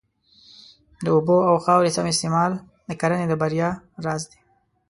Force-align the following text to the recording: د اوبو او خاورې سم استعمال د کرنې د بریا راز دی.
د 1.03 1.05
اوبو 1.15 1.37
او 1.49 1.55
خاورې 1.65 1.89
سم 1.95 2.05
استعمال 2.13 2.51
د 2.87 2.89
کرنې 3.01 3.25
د 3.29 3.33
بریا 3.41 3.69
راز 4.05 4.21
دی. 4.31 4.39